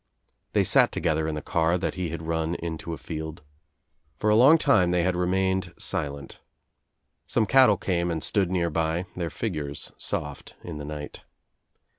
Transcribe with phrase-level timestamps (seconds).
[0.53, 3.43] They sat together In the car that he had run Into a field.
[4.17, 6.39] For a long time they had remained silent.
[7.27, 11.21] Some cattle came and stood nearby, their figures soft In the night.